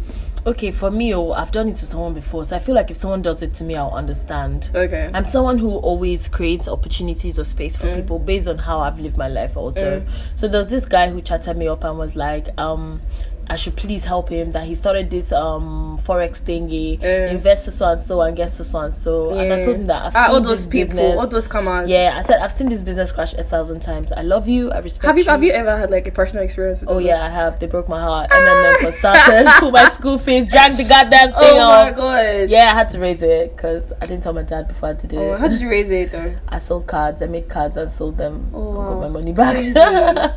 [0.46, 2.96] Okay, for me, oh, I've done it to someone before, so I feel like if
[2.96, 4.68] someone does it to me, I'll understand.
[4.74, 5.10] Okay.
[5.14, 9.16] I'm someone who always creates opportunities or space for people based on how I've lived
[9.16, 10.04] my life also.
[10.34, 13.00] So there's this guy who chatted me up and was like, um,
[13.48, 17.30] I should please help him that he started this um forex thingy, Mm.
[17.32, 19.30] invest so so and so and get so so and so.
[19.30, 21.18] And I told him that I've ah, all those people, business.
[21.18, 21.88] all those comers.
[21.88, 24.12] yeah, I said I've seen this business crash a thousand times.
[24.12, 24.70] I love you.
[24.72, 26.84] I respect Have you have you ever had like a personal experience?
[26.86, 27.22] Oh yeah.
[27.24, 27.58] I have.
[27.60, 28.30] They broke my heart.
[28.32, 29.50] and then for starters.
[29.58, 30.50] Put my school fees.
[30.50, 32.50] Drank the goddamn thing Oh my god.
[32.50, 35.12] Yeah, I had to raise it because I didn't tell my dad before I did
[35.12, 35.16] it.
[35.16, 36.34] Oh, how did you raise it though?
[36.48, 37.22] I sold cards.
[37.22, 38.50] I made cards and sold them.
[38.54, 39.54] Oh, got my money back.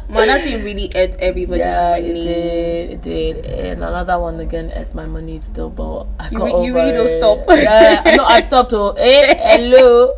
[0.09, 2.09] Man, that thing really ate everybody's yeah, money.
[2.09, 2.91] it did.
[2.91, 3.45] It did.
[3.45, 6.75] And another one again ate my money still, but I You got re- over you
[6.75, 7.17] really don't it.
[7.17, 7.45] stop.
[7.49, 8.73] yeah, no, I stopped.
[8.73, 10.13] Oh, hey, eh, hello.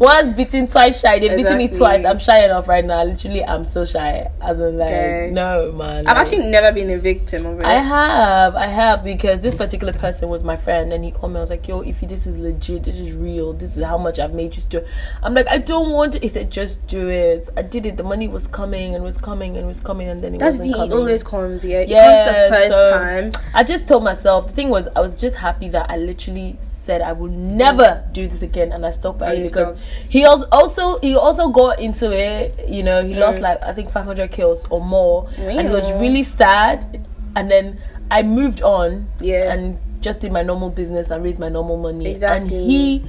[0.00, 1.18] Once beaten, twice shy.
[1.18, 2.06] they've beaten me twice.
[2.06, 3.04] I'm shy enough right now.
[3.04, 4.30] Literally, I'm so shy.
[4.40, 5.30] As in, like, Okay.
[5.30, 6.06] no, man.
[6.06, 7.66] I've actually never been a victim of it.
[7.66, 11.36] I have, I have, because this particular person was my friend, and he called me.
[11.36, 13.52] I was like, "Yo, if this is legit, this is real.
[13.52, 14.52] This is how much I've made.
[14.52, 14.80] Just do."
[15.22, 17.98] I'm like, "I don't want to." He said, "Just do it." I did it.
[17.98, 20.70] The money was coming and was coming and was coming, and then it That's the
[20.70, 20.76] wasn't.
[20.76, 20.98] It coming.
[20.98, 21.62] always comes.
[21.62, 23.32] Yeah, it Yeah, comes the first so- time.
[23.52, 26.56] I just told myself the thing was I was just happy that I literally
[26.90, 29.80] said I will never do this again, and I stopped by it because stopped.
[30.08, 32.66] he also also he also got into it.
[32.68, 33.42] You know, he lost Mm.
[33.42, 37.06] like I think 500 kills or more, and he was really sad.
[37.36, 37.78] And then
[38.10, 39.52] I moved on, Yeah.
[39.54, 42.10] and just did my normal business and raised my normal money.
[42.10, 42.56] Exactly.
[42.58, 43.04] And he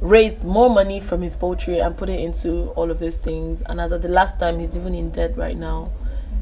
[0.00, 3.62] raised more money from his poultry and put it into all of those things.
[3.66, 5.90] And as of the last time, he's even in debt right now.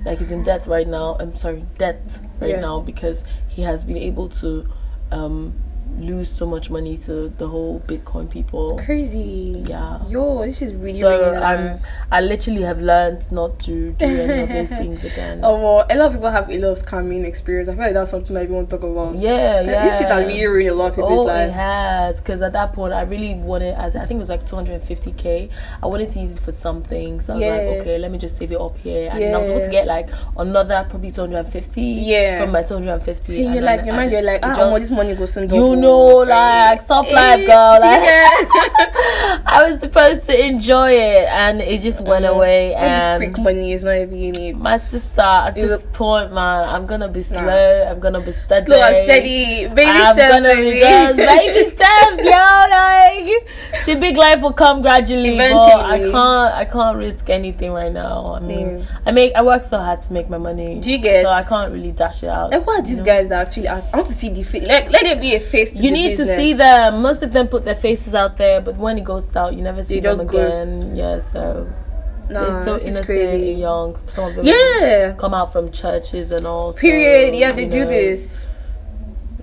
[0.04, 1.16] Like he's in debt right now.
[1.20, 2.60] I'm sorry, debt right Yeah.
[2.60, 4.66] now because he has been able to
[5.12, 5.54] um,
[5.98, 8.78] lose so much money to the whole Bitcoin people.
[8.84, 9.64] Crazy.
[9.66, 9.98] Yeah.
[10.08, 11.78] Yo, this is really, So really I'm.
[12.12, 15.40] I literally have learned not to do any of those things again.
[15.42, 17.68] Oh, well, a lot of people have a lot of scamming experience.
[17.68, 19.16] I feel like that's something that we want to talk about.
[19.16, 19.84] Yeah, And yeah.
[19.84, 21.54] This shit has really ruined a lot of people's Oh, lives.
[21.54, 22.20] it has.
[22.20, 25.48] Because at that point, I really wanted, as I think it was like 250k.
[25.82, 27.20] I wanted to use it for something.
[27.20, 27.50] So I was Yeah.
[27.52, 29.08] like, okay, let me just save it up here.
[29.12, 32.40] And then I was supposed to get like another probably 250 Yeah.
[32.42, 33.32] from my 250.
[33.32, 35.46] So you're and like, your mind, you're like, ah, just- oh, this money goes soon.
[35.76, 37.78] You know, like soft life, Eh, girl.
[37.80, 38.02] Like,
[39.48, 42.34] I was supposed to enjoy it, and it just went Mhm.
[42.36, 42.74] away.
[42.74, 44.56] All And quick money is not even you need.
[44.58, 47.42] my sister, at You this look- point, man, I'm gonna be Nah.
[47.42, 47.86] slow.
[47.90, 48.64] I'm gonna be steady.
[48.66, 51.16] Slow and steady, baby I'm steps, gonna be baby.
[51.16, 52.42] baby steps, yo.
[52.76, 55.36] Like the big life will come gradually.
[55.38, 56.54] But I can't.
[56.54, 58.34] I can't risk anything right now.
[58.36, 58.84] I mean, Mm.
[59.06, 59.32] I make.
[59.34, 60.76] I work so hard to make my money.
[60.80, 62.50] Do you get- So I can't really dash it out.
[62.50, 63.04] Like, what are these know?
[63.04, 63.68] guys that actually?
[63.68, 64.66] I want to see the face.
[64.66, 65.65] Like, let there be a face.
[65.72, 67.02] To You need to see them.
[67.02, 69.82] Most of them put their faces out there, but when it goes out, you never
[69.82, 70.28] see They them again.
[70.28, 70.86] ghost.
[70.94, 71.66] Yeah, so
[72.28, 73.50] Nah, they're so innocent crazy.
[73.52, 73.96] and young.
[74.08, 75.14] Some of them Yeah.
[75.16, 76.72] come out from churches and all.
[76.72, 77.34] so, Period.
[77.34, 78.38] Yeah, they do know, this.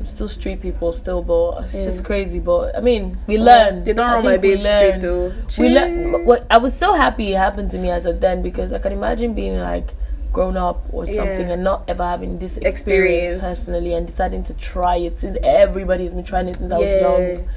[0.06, 1.86] Still street people, still, but it's Yeah.
[1.86, 2.40] just crazy.
[2.40, 3.86] But I mean, we learn.
[3.86, 5.00] They don't I run my think we babe straight learn.
[5.00, 5.32] though.
[5.58, 6.26] We learn.
[6.26, 8.92] What I was so happy it happened to me as a then because I can
[8.92, 9.94] imagine being like
[10.34, 11.16] grown up or Yeah.
[11.18, 13.42] something and not ever having this experience, Experience.
[13.42, 17.48] personally and deciding to try it since everybody's been trying it since I was young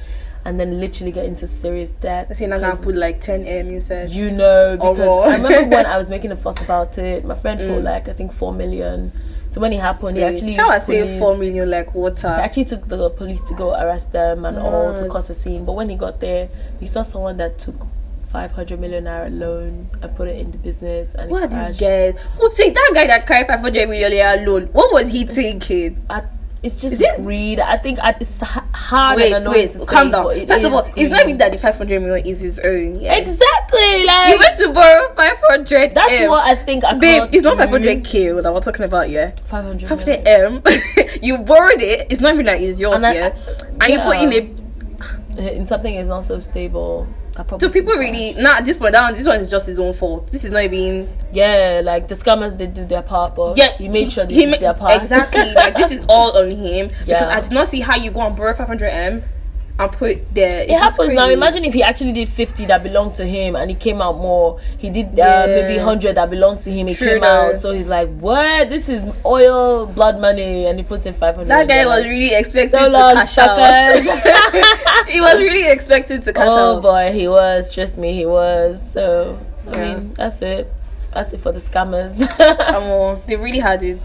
[0.44, 2.28] and then literally get into serious debt.
[2.30, 4.10] I say I'm gonna put like 10 M inside.
[4.10, 5.20] you know, because Oh.
[5.22, 7.74] I remember when I was making a fuss about it, my friend Mm.
[7.74, 9.10] put like I think four million.
[9.48, 12.28] So when it happened, he actually How I say four million like water.
[12.28, 15.64] he actually took the police to go arrest them and all to cause a scene.
[15.64, 17.86] But when he got there, he saw someone that took
[18.28, 21.78] 500 million naira loan and put it in the business and What it are crashed.
[21.78, 22.14] these guys?
[22.38, 24.66] Who take that guy that cried 500 million naira loan?
[24.72, 26.04] What was he thinking?
[26.10, 26.22] I,
[26.62, 27.60] it's just Is it- greed.
[27.60, 30.46] I think I, it's hard Wait, wait, to calm say, down.
[30.48, 32.98] First of all, it's not even that the 500 million is his own.
[32.98, 33.14] Yeah.
[33.14, 36.30] Exactly, like You went to borrow 500 that's M.
[36.30, 36.82] what I think.
[36.84, 39.30] I Babe, it's not 500k that we're talking about, yeah?
[39.46, 40.62] 500 500 million.
[40.66, 41.18] M.
[41.22, 42.08] you borrowed it.
[42.10, 43.36] It's not even that it's yours, And I- yeah?
[43.80, 44.40] And you put in yeah.
[45.44, 47.06] a in something is not so stable.
[47.38, 49.79] I probably So people really nah at this point down this one is just his
[49.79, 50.29] own fault.
[50.31, 53.88] This is not even yeah, like the scammers did do their part, but yeah he
[53.88, 55.01] made sure they he did ma- their part.
[55.01, 58.20] exactly like this is all on him because I did not see how you go
[58.27, 59.22] and borrow 500 m
[59.78, 60.60] and put there.
[60.60, 61.28] it happens now.
[61.28, 64.58] Imagine if he actually did 50 that belonged to him and he came out more.
[64.78, 65.46] He did uh, Yeah.
[65.54, 66.86] maybe 100 that belonged to him.
[66.86, 67.50] He True came though.
[67.52, 67.60] out.
[67.60, 68.70] So he's like, what?
[68.70, 70.64] This is oil, blood money.
[70.66, 71.48] And he puts in 500.
[71.48, 75.06] that guy was really expected So to cash out.
[75.08, 76.78] he was really expected to cash Oh out.
[76.78, 77.72] Oh boy, he was.
[77.74, 78.80] Trust me, he was.
[78.92, 79.94] So, I Yeah.
[79.94, 80.72] mean, that's it.
[81.12, 82.16] That's it for the scammers.
[82.76, 84.00] Um, they really had it.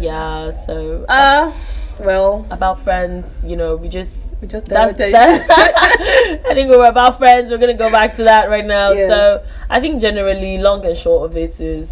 [0.00, 1.52] yeah, so Uh
[2.00, 6.40] well, about friends, you know, we just we just that's that.
[6.48, 7.50] I think we were about friends.
[7.50, 8.92] We're gonna go back to that right now.
[8.92, 9.08] Yeah.
[9.08, 11.90] So I think generally, long and short of it is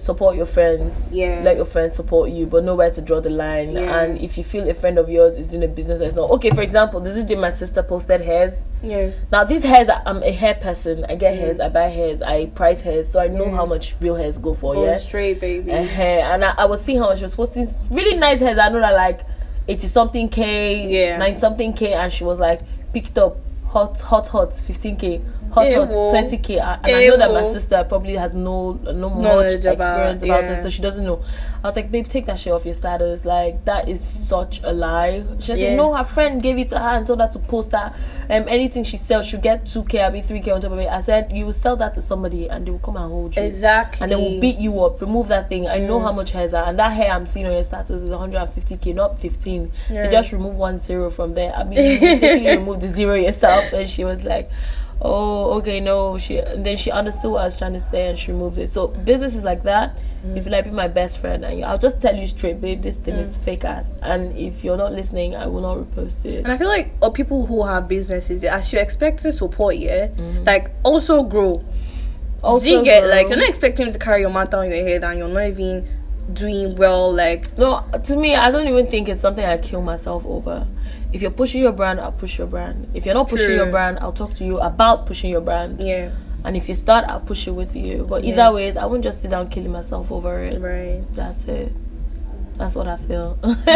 [0.00, 1.12] support your friends.
[1.12, 1.40] Yeah.
[1.42, 3.72] Let your friends support you, but know where to draw the line.
[3.72, 4.00] Yeah.
[4.00, 6.50] And if you feel a friend of yours is doing a business that's not okay,
[6.50, 8.62] for example, this is day my sister posted hairs.
[8.82, 9.10] yeah.
[9.32, 11.04] Now these hairs, I'm a hair person.
[11.08, 13.56] I get hairs, I buy hairs, I price hairs, so I know Yeah.
[13.56, 14.76] how much real hairs go for.
[14.76, 14.98] Yeah.
[14.98, 15.72] straight, baby.
[15.72, 16.00] Uh-huh.
[16.02, 18.58] And I, I was seeing how much she was posting really nice hairs.
[18.58, 19.22] I know that like
[19.68, 21.18] 80 something K, yeah.
[21.18, 22.60] 90 something K, and she was like,
[22.92, 25.22] picked up hot, hot, hot, 15K.
[26.10, 26.94] Twenty k, and Ew.
[26.94, 30.58] I know that my sister probably has no no much experience about, about yeah.
[30.58, 31.24] it, so she doesn't know.
[31.62, 33.24] I was like, babe, take that shit off your status.
[33.24, 35.24] Like that is such a lie.
[35.40, 35.74] She said, yeah.
[35.74, 37.96] no, her friend gave it to her and told her to post that.
[38.30, 40.78] Um, anything she sells, she'll get two k, I'll be three k on top of
[40.78, 40.88] it.
[40.88, 43.42] I said, you will sell that to somebody, and they will come and hold you.
[43.42, 44.04] Exactly.
[44.04, 45.00] And they will beat you up.
[45.00, 45.66] Remove that thing.
[45.66, 48.10] I know how much hairs are, and that hair I'm seeing on your status is
[48.10, 49.72] 150k, not 15.
[49.90, 50.02] Yeah.
[50.04, 51.52] They just remove one zero from there.
[51.54, 54.50] I mean, you remove the zero yourself, and she was like.
[55.00, 58.32] "Oh, okay, no." She then she understood what I was trying to say, and she
[58.32, 58.70] removed it.
[58.70, 59.96] So business is like that.
[60.26, 60.36] Mm.
[60.36, 62.98] If you like be my best friend, and I'll just tell you straight, babe, this
[62.98, 63.94] thing is fake ass.
[64.02, 66.38] And if you're not listening, I will not repost it.
[66.42, 70.44] And I feel like uh, people who have businesses, as you're expecting support, yeah, Mm-hmm.
[70.44, 71.64] like also grow.
[72.42, 74.84] Also, Do you get girl, like you're not expecting to carry your matter on your
[74.86, 75.88] head and you're not even
[76.32, 77.12] doing well.
[77.12, 80.66] Like No, to me, I don't even think it's something I kill myself over.
[81.12, 82.88] if you're pushing your brand, I'll push your brand.
[82.94, 83.56] If you're not pushing True.
[83.56, 85.80] your brand, I'll talk to you about pushing your brand.
[85.80, 86.10] Yeah.
[86.44, 88.06] And if you start, I'll push it with you.
[88.08, 88.52] But either Yeah.
[88.52, 90.60] ways, I won't just sit down killing myself over it.
[90.60, 91.02] Right.
[91.14, 91.72] That's it.
[92.58, 93.38] That's what I feel.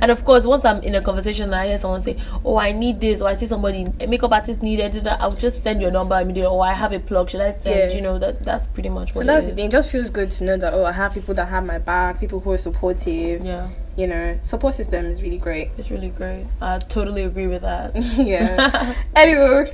[0.00, 2.70] and of course, once I'm in a conversation and I hear someone say, "Oh, I
[2.72, 5.90] need this," or I see somebody a makeup artist needed, it," I'll just send your
[5.90, 6.52] number immediately.
[6.54, 7.30] Or I have a plug.
[7.30, 7.90] Should I send?
[7.90, 7.96] Yeah.
[7.96, 9.64] You know that that's pretty much what And that's it the thing.
[9.66, 12.20] It just feels good to know that oh, I have people that have my back,
[12.20, 13.42] people who are supportive.
[13.42, 15.70] Yeah, You know, support system is really great.
[15.78, 16.44] it's really great.
[16.60, 17.96] I totally agree with that.
[18.18, 18.94] yeah.
[19.16, 19.72] anyway,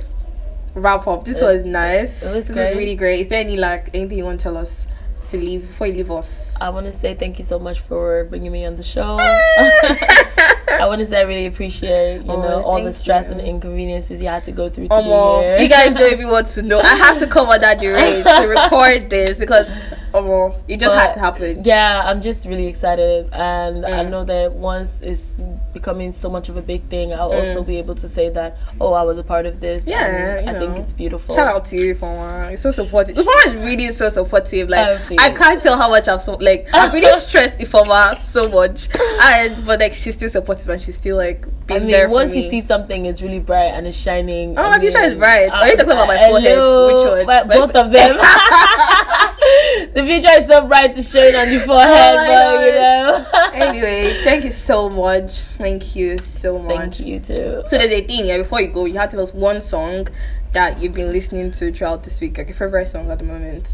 [0.73, 1.25] wrap up.
[1.25, 2.23] This was nice.
[2.23, 2.71] it was this great.
[2.71, 3.19] is really great.
[3.19, 4.87] Is there any like anything you want to tell us
[5.29, 6.51] to leave before you leave us?
[6.59, 9.17] I want to say thank you so much for bringing me on the show.
[10.69, 13.33] I want to say I really appreciate you Oh, know all the stress you.
[13.33, 15.09] and inconveniences you had to go through to Um, be
[15.45, 15.57] here.
[15.59, 16.79] you guys don't even want to know.
[16.79, 19.67] I had to come on that durate to record this because
[20.13, 21.63] um, it just had to happen.
[21.63, 24.09] yeah i'm just really excited and i Mm.
[24.09, 25.35] know that once it's
[25.73, 27.45] becoming so much of a big thing i'll Mm.
[27.47, 30.53] also be able to say that oh i was a part of this Yeah, i
[30.57, 32.47] think it's beautiful Shout out to you, Fama.
[32.49, 33.15] You're so supportive.
[33.17, 34.69] Fama is really so supportive.
[34.69, 35.15] Like Oh.
[35.19, 38.87] I can't tell how much I've so like I've really stressed Ifeoma so much,
[39.21, 42.07] and but like she's still supportive and she's still like I being mean, there.
[42.07, 44.57] for once you see something it's really bright and it's shining.
[44.57, 45.49] Oh, I my future is bright.
[45.49, 46.51] Are you talking about my uh, forehead?
[46.57, 47.25] hello, Which one?
[47.25, 48.15] but both of them.
[49.93, 53.65] the future is so bright, to shine on your forehead, Oh but you know.
[53.67, 55.41] anyway, thank you so much.
[55.57, 56.97] Thank you so much.
[56.97, 57.63] Thank you too.
[57.67, 60.07] So there's a thing, yeah, before you go, you have to tell us one song
[60.53, 63.67] that you've been listening to throughout this week, like your favorite song at the moment.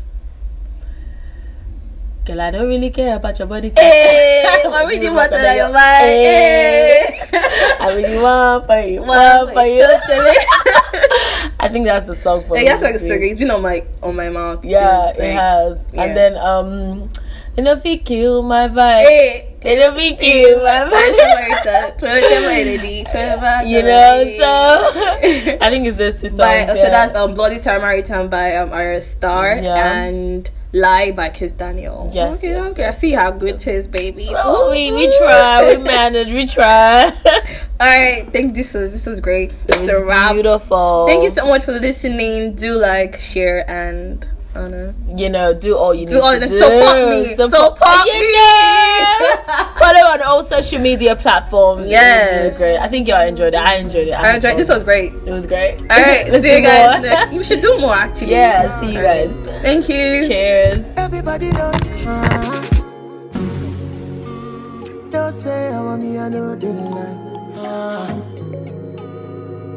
[2.25, 3.69] Girl, I don't really care about your body.
[3.69, 3.83] type.
[3.83, 6.03] Hey, I really want to like your mind.
[6.07, 7.19] Hey.
[7.81, 9.83] I really want for you, want for you.
[11.59, 12.69] I think that's the song for Like me.
[12.69, 13.31] that's like this so week.
[13.31, 14.63] It's been on my on my mouth.
[14.63, 15.85] Yeah, since, it has.
[15.93, 16.03] yeah.
[16.03, 17.09] And then um,
[17.57, 21.19] and if he kill my vibe, Hey, it'll be kill my vibe.
[21.59, 21.93] vibe.
[23.67, 26.39] You know, so I think it's those two songs.
[26.39, 30.03] by, so that's um Bloody Samaritan by um Ayra Starr Yeah.
[30.03, 32.09] and Lie by Kizz Daniel.
[32.11, 32.85] Yes, Okay, yes, okay.
[32.85, 34.29] I see how good it is, baby.
[34.35, 37.05] Oh, we, we try, we managed, we try.
[37.79, 39.53] All right, thank this was this was great.
[39.69, 40.33] It's a wrap.
[40.33, 41.05] beautiful.
[41.07, 42.55] Thank you so much for listening.
[42.55, 44.93] Do like, share, and I know.
[45.15, 46.59] You know, do all you need Do all to the do.
[46.59, 47.35] support me.
[47.35, 48.33] Support you me.
[48.33, 49.35] know.
[49.79, 51.79] Follow on all social media platforms.
[51.79, 52.43] It was Yes.
[52.43, 52.77] really great.
[52.77, 53.57] I think y'all enjoyed it.
[53.57, 54.13] I enjoyed it.
[54.13, 54.57] I had enjoyed.
[54.57, 55.11] This was great.
[55.25, 55.79] It was great.
[55.79, 57.01] All right, Let's see you guys.
[57.01, 57.09] more.
[57.11, 58.29] next- We should do more actually.
[58.31, 59.43] Yeah, see you All right.
[59.43, 59.61] guys.
[59.63, 60.27] Thank you.
[60.27, 60.85] Cheers.
[60.97, 61.71] Everybody know.
[62.05, 62.61] Uh-huh.
[65.11, 67.17] Don't say I want me, I know they like.
[67.57, 68.13] Uh-huh.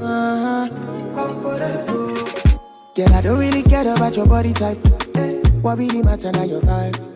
[0.03, 0.69] Uh-huh.
[2.97, 4.79] Girl, I don't really care about your body type.
[5.17, 7.16] Eh, what really matter now your vibe?